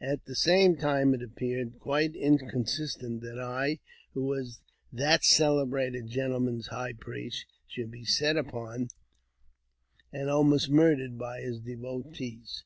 [0.00, 3.80] At the same time, it appeared quite inconsistent that I,
[4.12, 4.60] who was
[4.92, 8.90] that celebrated gentleman's high priest, should be set upon
[10.12, 12.62] and almost murdered by his devotees.